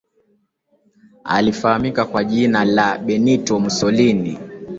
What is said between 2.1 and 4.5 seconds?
jina la Benito Musolini